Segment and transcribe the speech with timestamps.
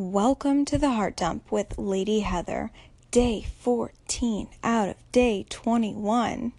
[0.00, 2.70] Welcome to the Heart Dump with Lady Heather,
[3.10, 6.52] day 14 out of day 21.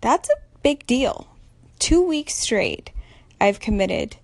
[0.00, 1.28] That's a big deal.
[1.78, 2.92] Two weeks straight,
[3.38, 4.16] I've committed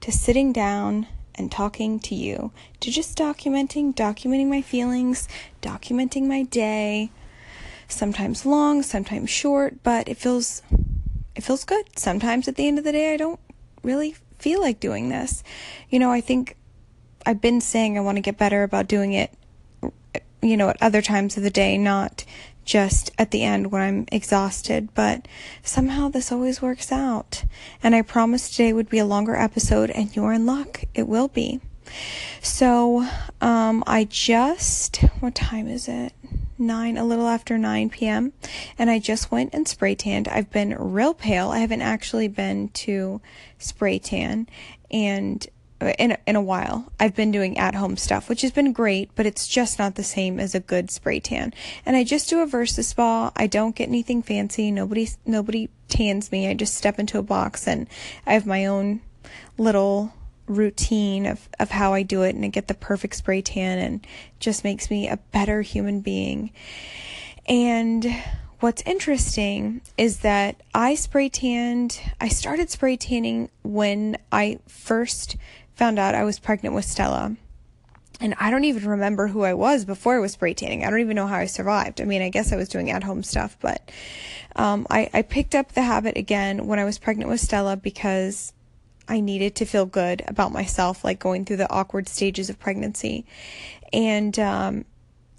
[0.00, 1.06] to sitting down
[1.36, 5.28] and talking to you, to just documenting, documenting my feelings,
[5.62, 7.12] documenting my day.
[7.86, 10.62] Sometimes long, sometimes short, but it feels
[11.36, 11.96] it feels good.
[11.96, 13.38] Sometimes at the end of the day I don't
[13.84, 15.44] really feel like doing this.
[15.90, 16.56] You know, I think
[17.26, 19.32] I've been saying I want to get better about doing it,
[20.42, 22.24] you know, at other times of the day, not
[22.68, 25.26] just at the end when I'm exhausted, but
[25.62, 27.44] somehow this always works out.
[27.82, 30.84] And I promised today would be a longer episode, and you're in luck.
[30.94, 31.60] It will be.
[32.42, 33.08] So,
[33.40, 36.12] um, I just, what time is it?
[36.58, 38.34] Nine, a little after 9 p.m.
[38.78, 40.28] And I just went and spray tanned.
[40.28, 41.48] I've been real pale.
[41.48, 43.22] I haven't actually been to
[43.58, 44.46] spray tan.
[44.90, 45.46] And
[45.80, 46.92] in in a while.
[46.98, 50.02] I've been doing at home stuff, which has been great, but it's just not the
[50.02, 51.54] same as a good spray tan.
[51.86, 53.32] And I just do a VersaSpa.
[53.36, 54.70] I don't get anything fancy.
[54.70, 56.48] Nobody nobody tans me.
[56.48, 57.88] I just step into a box and
[58.26, 59.00] I have my own
[59.56, 60.12] little
[60.46, 64.06] routine of, of how I do it and I get the perfect spray tan and
[64.40, 66.50] just makes me a better human being.
[67.46, 68.06] And
[68.60, 75.36] what's interesting is that I spray tanned, I started spray tanning when I first
[75.78, 77.36] found out I was pregnant with Stella.
[78.20, 80.84] And I don't even remember who I was before I was spray tanning.
[80.84, 82.00] I don't even know how I survived.
[82.00, 83.92] I mean, I guess I was doing at home stuff, but
[84.56, 88.52] um, I, I picked up the habit again when I was pregnant with Stella because
[89.06, 93.24] I needed to feel good about myself, like going through the awkward stages of pregnancy.
[93.92, 94.84] And um,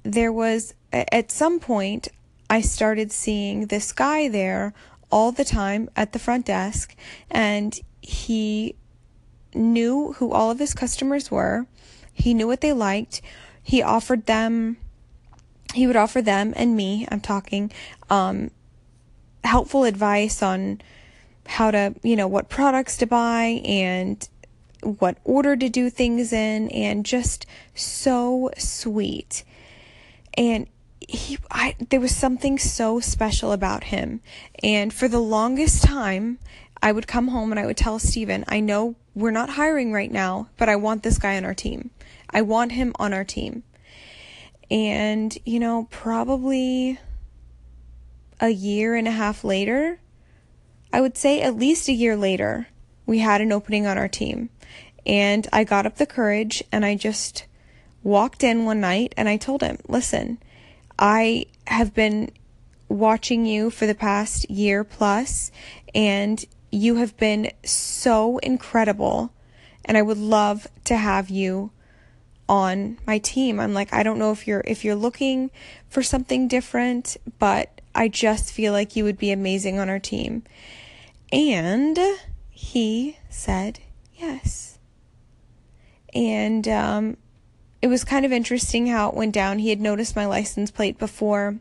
[0.04, 2.08] there was, at some point,
[2.50, 4.74] I started seeing this guy there
[5.12, 6.96] all the time at the front desk,
[7.30, 8.76] and he
[9.54, 11.66] knew who all of his customers were.
[12.14, 13.22] He knew what they liked.
[13.64, 14.78] He offered them,
[15.74, 17.72] he would offer them and me, I'm talking,
[18.10, 18.52] um,
[19.44, 20.82] helpful advice on
[21.46, 24.28] how to, you know, what products to buy and
[24.82, 27.46] what order to do things in, and just
[27.76, 29.44] so sweet.
[30.36, 30.68] And
[31.10, 34.22] he, I, there was something so special about him.
[34.62, 36.38] And for the longest time,
[36.84, 40.12] I would come home and I would tell Steven, I know we're not hiring right
[40.12, 41.90] now, but I want this guy on our team.
[42.30, 43.64] I want him on our team.
[44.70, 47.00] And, you know, probably
[48.40, 50.00] a year and a half later,
[50.94, 52.68] I would say at least a year later,
[53.08, 54.52] we had an opening on our team.
[55.08, 57.48] And I got up the courage and I just
[58.04, 60.38] walked in one night and I told him, listen,
[61.00, 62.32] I have been
[62.90, 65.52] watching you for the past year plus
[65.96, 69.34] and you have been so incredible,
[69.86, 71.72] and I would love to have you
[72.48, 73.60] on my team.
[73.60, 75.52] I'm like, I don't know if you're if you're looking
[75.88, 80.44] for something different, but I just feel like you would be amazing on our team.
[81.32, 81.98] And
[82.50, 83.80] he said
[84.16, 84.78] yes.
[86.14, 87.18] And um,
[87.82, 89.60] it was kind of interesting how it went down.
[89.60, 91.58] He had noticed my license plate before,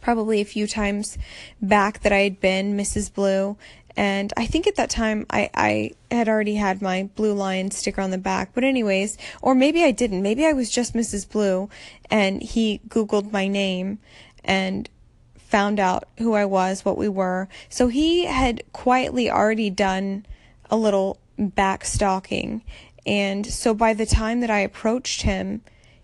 [0.00, 1.18] probably a few times
[1.60, 3.12] back that I had been Mrs.
[3.12, 3.56] Blue,
[3.96, 8.00] and I think at that time I, I had already had my Blue Lion sticker
[8.00, 8.50] on the back.
[8.54, 10.22] But, anyways, or maybe I didn't.
[10.22, 11.28] Maybe I was just Mrs.
[11.28, 11.68] Blue
[12.10, 13.98] and he Googled my name
[14.44, 14.88] and
[15.36, 17.48] found out who I was, what we were.
[17.68, 20.24] So he had quietly already done
[20.70, 22.62] a little back stalking.
[23.06, 25.62] And so by the time that I approached him,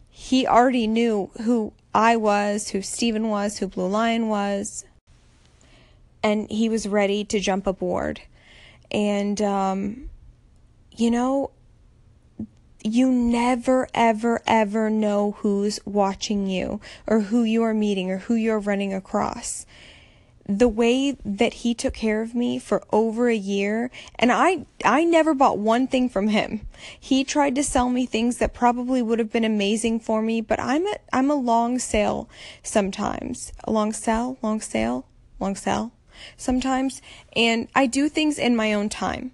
[0.09, 4.85] he already knew who I was, who Steven was, who Blue Lion was
[6.27, 8.21] and he was ready to jump aboard.
[8.91, 10.11] And, um,
[10.91, 11.53] you know,
[12.83, 18.35] you never, ever, ever know who's watching you or who you are meeting or who
[18.35, 19.67] you're running across.
[20.49, 25.05] The way that he took care of me for over a year, and I, I
[25.05, 26.61] never bought one thing from him.
[26.99, 30.61] He tried to sell me things that probably would have been amazing for me, but
[30.61, 32.29] I'm a, I'm a long sale
[32.63, 33.53] sometimes.
[33.65, 35.07] A long sell, long sale,
[35.41, 35.93] long sell
[36.37, 37.03] sometimes,
[37.35, 39.33] and I do things in my own time.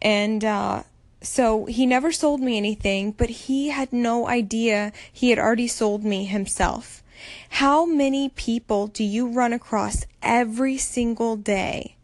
[0.00, 0.82] And uh,
[1.22, 6.04] so he never sold me anything, but he had no idea he had already sold
[6.04, 7.02] me himself.
[7.50, 11.96] How many people do you run across every single day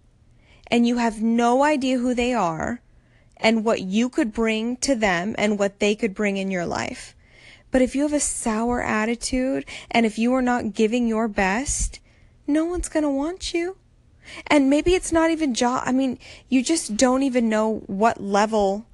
[0.69, 2.81] and you have no idea who they are
[3.37, 7.15] and what you could bring to them and what they could bring in your life?
[7.71, 12.01] But if you have a sour attitude and if you are not giving your best,
[12.47, 13.77] no one's going to want you.
[14.47, 15.83] And maybe it's not even job.
[15.85, 16.19] I mean,
[16.49, 18.87] you just don't even know what level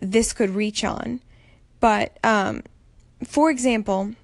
[0.00, 1.20] this could reach on.
[1.80, 2.62] But um,
[3.24, 4.14] for example,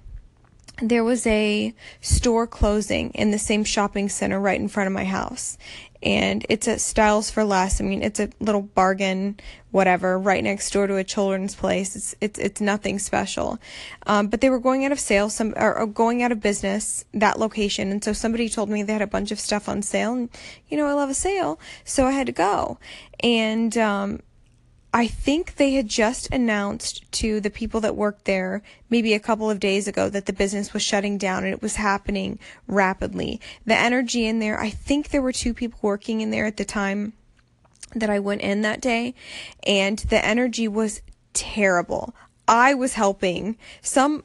[0.81, 5.05] there was a store closing in the same shopping center right in front of my
[5.05, 5.57] house.
[6.03, 7.81] And it's at Styles for Less.
[7.81, 9.39] I mean, it's a little bargain,
[9.71, 11.95] whatever, right next door to a children's place.
[11.95, 13.57] It's it's it's nothing special.
[14.05, 17.39] Um, but they were going out of sale, some or going out of business that
[17.39, 17.91] location.
[17.91, 20.29] And so somebody told me they had a bunch of stuff on sale, and
[20.69, 22.77] you know I love a sale, so I had to go.
[23.21, 24.19] And um,
[24.97, 29.47] I think they had just announced to the people that worked there maybe a couple
[29.47, 33.39] of days ago that the business was shutting down and it was happening rapidly.
[33.63, 36.65] The energy in there, I think there were two people working in there at the
[36.65, 37.13] time
[37.93, 39.13] that I went in that day,
[39.67, 42.15] and the energy was terrible.
[42.47, 44.23] I was helping some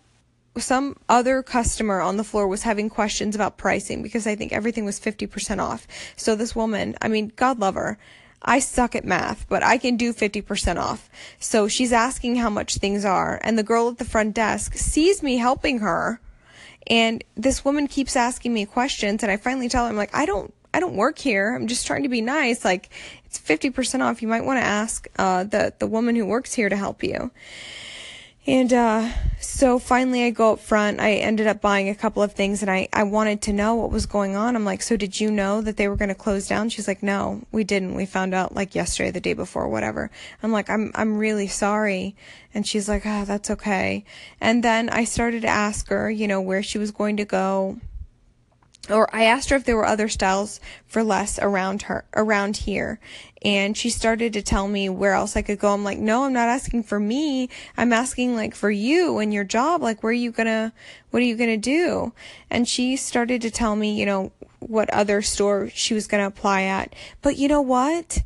[0.56, 4.86] some other customer on the floor was having questions about pricing because I think everything
[4.86, 5.86] was 50% off.
[6.16, 7.98] So this woman, I mean, God love her.
[8.42, 11.08] I suck at math, but I can do 50% off.
[11.38, 15.22] So she's asking how much things are, and the girl at the front desk sees
[15.22, 16.20] me helping her.
[16.88, 20.26] And this woman keeps asking me questions, and I finally tell her, I'm like, I
[20.26, 21.54] don't, I don't work here.
[21.54, 22.64] I'm just trying to be nice.
[22.64, 22.90] Like,
[23.24, 24.20] it's 50% off.
[24.20, 27.30] You might want to ask, uh, the, the woman who works here to help you.
[28.44, 29.08] And uh,
[29.38, 30.98] so finally, I go up front.
[30.98, 33.92] I ended up buying a couple of things, and I, I wanted to know what
[33.92, 34.56] was going on.
[34.56, 36.68] I'm like, So, did you know that they were going to close down?
[36.68, 37.94] She's like, No, we didn't.
[37.94, 40.10] We found out like yesterday, the day before, whatever.
[40.42, 42.16] I'm like, I'm, I'm really sorry.
[42.52, 44.04] And she's like, Ah, oh, that's okay.
[44.40, 47.78] And then I started to ask her, you know, where she was going to go
[48.90, 52.98] or I asked her if there were other styles for less around her around here
[53.44, 55.72] and she started to tell me where else I could go.
[55.72, 57.48] I'm like, "No, I'm not asking for me.
[57.76, 59.82] I'm asking like for you and your job.
[59.82, 60.72] Like where are you going to
[61.10, 62.12] what are you going to do?"
[62.50, 66.28] And she started to tell me, you know, what other store she was going to
[66.28, 66.94] apply at.
[67.20, 68.22] But you know what?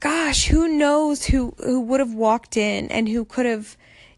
[0.00, 3.76] Gosh, who knows who who would have walked in and who could have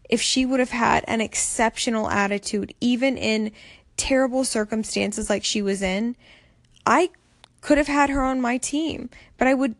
[0.09, 3.51] if she would have had an exceptional attitude even in
[3.97, 6.15] terrible circumstances like she was in,
[6.85, 7.09] I
[7.61, 9.75] could have had her on my team, but I would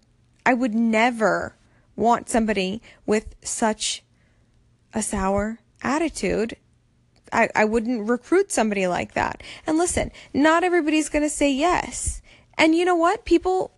[0.46, 1.56] I would never
[1.96, 4.04] want somebody with such
[4.94, 6.56] a sour attitude.
[7.34, 9.42] I, I wouldn't recruit somebody like that.
[9.66, 12.22] And listen, not everybody's going to say yes.
[12.58, 13.26] And you know what?
[13.26, 13.72] People,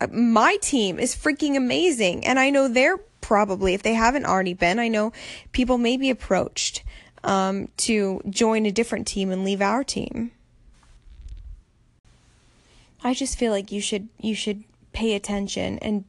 [0.00, 2.24] uh, my team is freaking amazing.
[2.24, 5.12] And I know they're probably, if they haven't already been, I know
[5.50, 6.84] people may be approached
[7.24, 10.32] um, to join a different team and leave our team.
[13.04, 16.04] I just feel like you should you should pay attention and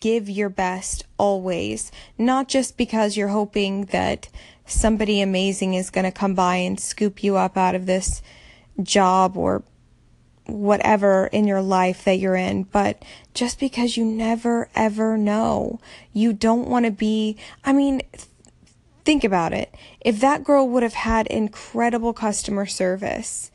[0.00, 4.28] give your best always, not just because you're hoping that
[4.66, 8.22] somebody amazing is going to come by and scoop you up out of this
[8.82, 9.62] job or
[10.46, 13.02] whatever in your life that you're in, but
[13.34, 15.80] just because you never ever know.
[16.12, 18.02] You don't want to be, I mean,
[19.04, 19.74] Think about it.
[20.00, 23.50] If that girl would have had incredible customer service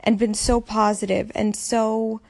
[0.00, 2.20] and been so positive and so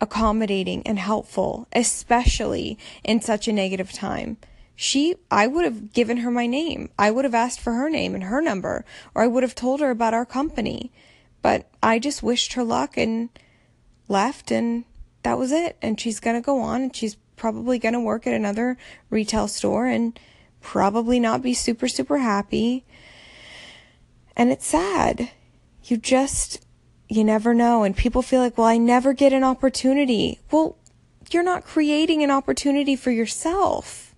[0.00, 4.38] accommodating and helpful, especially in such a negative time,
[4.74, 6.90] she I would have given her my name.
[6.98, 8.84] I would have asked for her name and her number
[9.14, 10.92] or I would have told her about our company.
[11.42, 13.30] But I just wished her luck and
[14.08, 14.84] left and
[15.22, 15.76] that was it.
[15.80, 18.76] And she's going to go on and she's probably going to work at another
[19.10, 20.18] retail store and
[20.66, 22.84] probably not be super, super happy.
[24.36, 25.30] And it's sad.
[25.84, 26.66] You just,
[27.08, 27.84] you never know.
[27.84, 30.40] And people feel like, well, I never get an opportunity.
[30.50, 30.76] Well,
[31.30, 34.12] you're not creating an opportunity for yourself.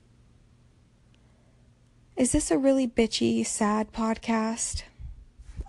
[2.16, 4.84] Is this a really bitchy, sad podcast?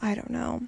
[0.02, 0.64] I don't know.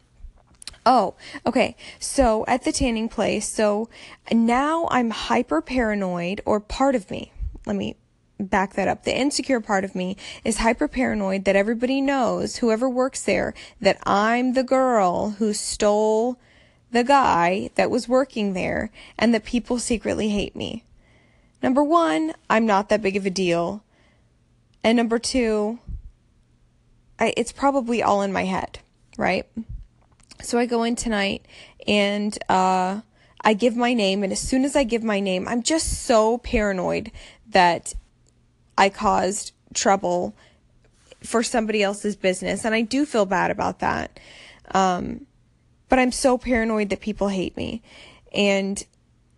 [0.86, 1.78] Oh, okay.
[2.00, 3.88] So at the tanning place, so
[4.30, 7.32] now I'm hyper paranoid, or part of me.
[7.66, 7.96] Let me
[8.42, 9.04] back that up.
[9.04, 14.00] The insecure part of me is hyper paranoid that everybody knows, whoever works there, that
[14.06, 16.38] I'm the girl who stole
[16.92, 20.84] the guy that was working there and that people secretly hate me.
[21.64, 23.84] Number one, I'm not that big of a deal.
[24.84, 25.80] And number two,
[27.20, 28.80] I, it's probably all in my head,
[29.18, 29.46] right?
[30.42, 31.46] So I go in tonight
[31.88, 33.02] and, uh,
[33.44, 36.38] I give my name, and as soon as I give my name, I'm just so
[36.38, 37.12] paranoid
[37.50, 37.96] that
[38.78, 40.36] I caused trouble
[41.24, 42.66] for somebody else's business.
[42.66, 44.20] And I do feel bad about that.
[44.72, 45.26] Um,
[45.90, 47.82] but I'm so paranoid that people hate me.
[48.34, 48.84] And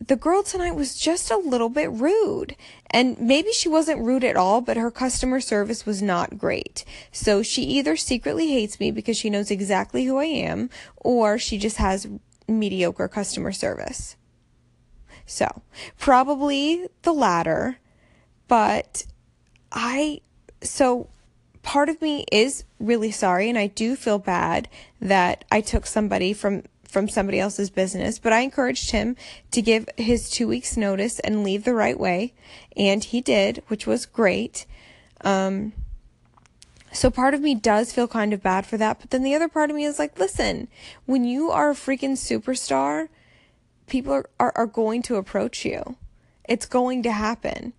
[0.05, 2.55] the girl tonight was just a little bit rude.
[2.89, 6.85] And maybe she wasn't rude at all, but her customer service was not great.
[7.11, 11.57] So she either secretly hates me because she knows exactly who I am, or she
[11.57, 12.07] just has
[12.47, 14.15] mediocre customer service.
[15.25, 15.61] So,
[15.97, 17.77] probably the latter,
[18.49, 19.05] but
[19.73, 20.21] I,
[20.61, 21.09] so
[21.63, 24.69] part of me is really sorry and I do feel bad
[25.01, 29.15] that I took somebody from from somebody else's business, but I encouraged him
[29.49, 32.35] to give his 2 weeks notice and leave the right way,
[32.77, 34.67] and he did, which was great.
[35.21, 35.73] Um
[36.91, 39.49] so part of me does feel kind of bad for that, but then the other
[39.49, 40.67] part of me is like, listen,
[41.07, 43.09] when you are a freaking superstar,
[43.87, 45.97] people are, are, are going to approach you.
[46.47, 47.73] It's going to happen.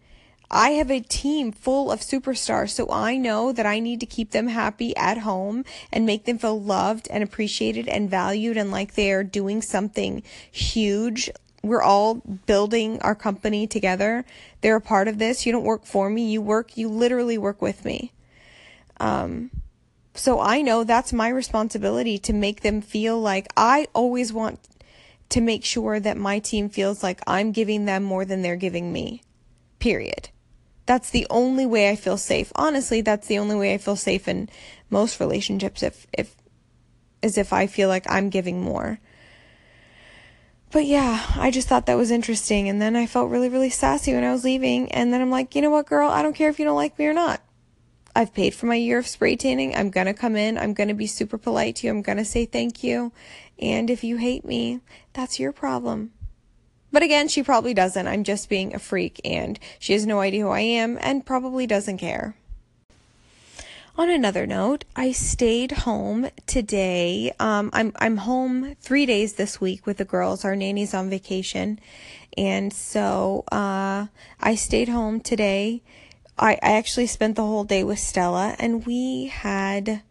[0.56, 4.30] I have a team full of superstars, so I know that I need to keep
[4.30, 8.94] them happy at home and make them feel loved and appreciated and valued and like
[8.94, 11.28] they're doing something huge.
[11.64, 14.24] We're all building our company together.
[14.60, 15.44] They're a part of this.
[15.44, 18.12] You don't work for me, you work, you literally work with me.
[19.00, 19.50] Um,
[20.14, 24.60] so I know that's my responsibility to make them feel like I always want
[25.30, 28.92] to make sure that my team feels like I'm giving them more than they're giving
[28.92, 29.22] me.
[29.80, 30.28] Period.
[30.86, 32.52] That's the only way I feel safe.
[32.54, 34.48] Honestly, that's the only way I feel safe in
[34.90, 36.36] most relationships if if
[37.22, 38.98] as if I feel like I'm giving more.
[40.70, 44.12] But yeah, I just thought that was interesting and then I felt really really sassy
[44.12, 46.10] when I was leaving and then I'm like, "You know what, girl?
[46.10, 47.40] I don't care if you don't like me or not.
[48.16, 49.74] I've paid for my year of spray tanning.
[49.74, 50.56] I'm going to come in.
[50.56, 51.92] I'm going to be super polite to you.
[51.92, 53.12] I'm going to say thank you.
[53.58, 54.80] And if you hate me,
[55.12, 56.12] that's your problem.
[56.94, 58.06] But again, she probably doesn't.
[58.06, 61.66] I'm just being a freak and she has no idea who I am and probably
[61.66, 62.36] doesn't care.
[63.96, 67.32] On another note, I stayed home today.
[67.40, 70.44] Um, I'm I'm home three days this week with the girls.
[70.44, 71.80] Our nanny's on vacation,
[72.38, 74.06] and so uh,
[74.40, 75.82] I stayed home today.
[76.38, 80.02] I, I actually spent the whole day with Stella, and we had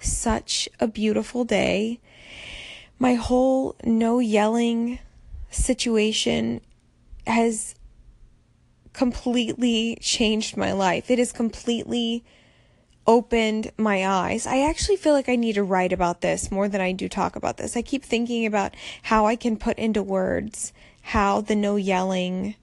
[0.00, 2.00] such a beautiful day.
[2.98, 4.98] My whole no yelling
[5.50, 6.60] situation
[7.26, 7.74] has
[8.92, 11.10] completely changed my life.
[11.10, 12.24] It has completely
[13.06, 14.46] opened my eyes.
[14.46, 17.36] I actually feel like I need to write about this more than I do talk
[17.36, 17.76] about this.
[17.76, 18.74] I keep thinking about
[19.04, 20.72] how I can put into words
[21.08, 22.54] how the no yelling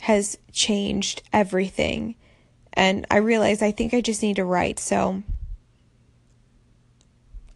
[0.00, 2.16] has changed everything.
[2.72, 4.80] And I realize I think I just need to write.
[4.80, 5.22] So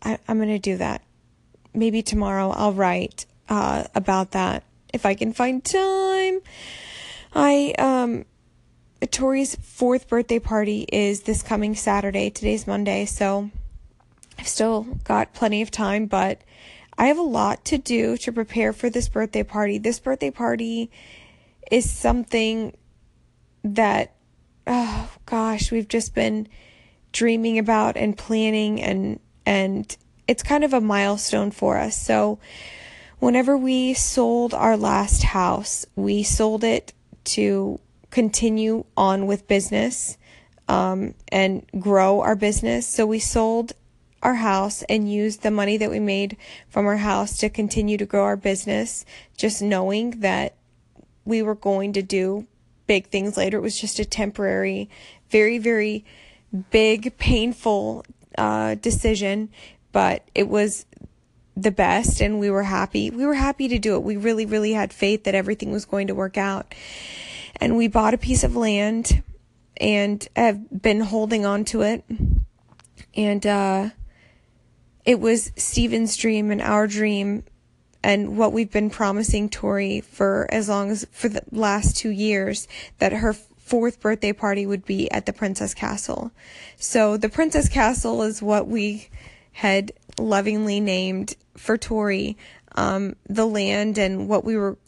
[0.03, 1.03] I, am going to do that
[1.75, 6.41] maybe tomorrow I'll write uh, about that if I can find time.
[7.35, 8.25] I um
[9.11, 12.29] Tori's fourth birthday party is this coming Saturday.
[12.31, 13.51] Today's Monday, so
[14.39, 16.43] I've still got plenty of time, but
[16.99, 19.79] I have a lot to do to prepare for this birthday party.
[19.79, 20.91] This birthday party
[21.71, 22.77] is something
[23.65, 24.15] that
[24.67, 26.49] oh gosh, we've just been
[27.13, 29.97] dreaming about and planning and and
[30.31, 31.97] it's kind of a milestone for us.
[31.97, 32.39] So,
[33.19, 36.93] whenever we sold our last house, we sold it
[37.25, 37.81] to
[38.13, 40.17] continue on with business
[40.69, 42.87] um, and grow our business.
[42.87, 43.73] So, we sold
[44.23, 46.37] our house and used the money that we made
[46.69, 49.05] from our house to continue to grow our business,
[49.37, 50.55] just knowing that
[51.25, 52.47] we were going to do
[52.87, 53.59] big things later.
[53.59, 54.89] It was just a temporary,
[55.29, 56.05] very, very
[56.71, 58.05] big, painful
[58.39, 59.49] uh, decision
[59.93, 60.87] but it was
[61.57, 63.11] the best and we were happy.
[63.11, 64.03] We were happy to do it.
[64.03, 66.75] We really, really had faith that everything was going to work out.
[67.57, 69.23] And we bought a piece of land
[69.77, 72.05] and have been holding on to it.
[73.15, 73.91] And uh,
[75.05, 77.45] it was Steven's dream and our dream
[78.03, 82.67] and what we've been promising Tori for as long as for the last two years
[82.99, 86.31] that her fourth birthday party would be at the Princess Castle.
[86.77, 89.09] So the Princess Castle is what we
[89.61, 92.39] had lovingly named for Tori
[92.77, 94.79] um, the land and what we were,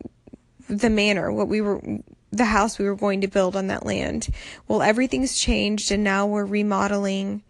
[0.66, 1.82] the manor, what we were,
[2.30, 4.28] the house we were going to build on that land.
[4.66, 7.42] Well, everything's changed and now we're remodeling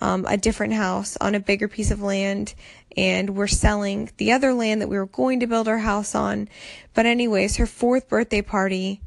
[0.00, 2.54] um, a different house on a bigger piece of land
[2.96, 6.48] and we're selling the other land that we were going to build our house on.
[6.94, 9.02] But anyways, her fourth birthday party,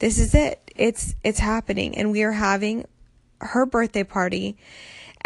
[0.00, 0.72] this is it.
[0.74, 2.84] It's, it's happening and we are having
[3.40, 4.56] her birthday party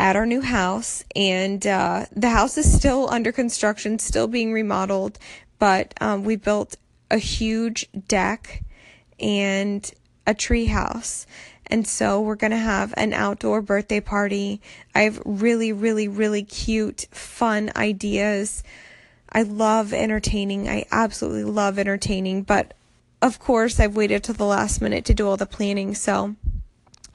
[0.00, 5.18] at our new house, and uh, the house is still under construction, still being remodeled,
[5.58, 6.76] but um, we built
[7.10, 8.64] a huge deck
[9.20, 9.92] and
[10.26, 11.26] a tree house.
[11.66, 14.62] And so we're going to have an outdoor birthday party.
[14.94, 18.64] I have really, really, really cute, fun ideas.
[19.30, 20.66] I love entertaining.
[20.66, 22.42] I absolutely love entertaining.
[22.42, 22.72] But
[23.20, 25.94] of course, I've waited till the last minute to do all the planning.
[25.94, 26.36] So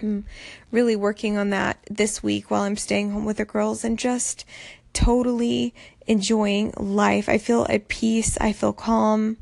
[0.05, 0.25] I'm
[0.71, 4.45] really working on that this week while I'm staying home with the girls and just
[4.93, 5.73] totally
[6.07, 7.27] enjoying life.
[7.27, 8.37] I feel at peace.
[8.39, 9.37] I feel calm.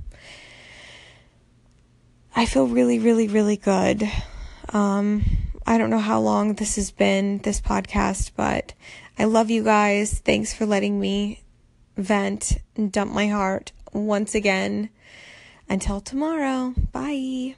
[2.36, 4.10] I feel really, really, really good.
[4.70, 5.24] Um,
[5.68, 8.74] I don't know how long this has been, this podcast, but
[9.20, 10.20] I love you guys.
[10.20, 11.44] Thanks for letting me
[11.96, 14.90] vent and dump my heart once again.
[15.70, 17.56] Until tomorrow, bye.